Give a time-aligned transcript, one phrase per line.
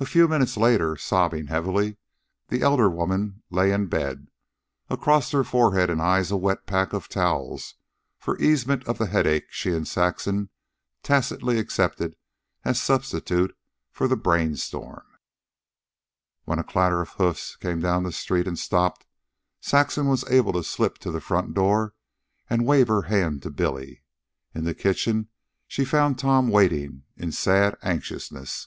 [0.00, 1.98] A few minutes later, sobbing heavily,
[2.48, 4.26] the elder woman lay in bed,
[4.90, 7.60] across her forehead and eyes a wet pack of towel
[8.18, 10.50] for easement of the headache she and Saxon
[11.04, 12.16] tacitly accepted
[12.64, 13.56] as substitute
[13.92, 15.04] for the brain storm.
[16.44, 19.06] When a clatter of hoofs came down the street and stopped,
[19.60, 21.94] Saxon was able to slip to the front door
[22.50, 24.02] and wave her hand to Billy.
[24.56, 25.28] In the kitchen
[25.68, 28.66] she found Tom waiting in sad anxiousness.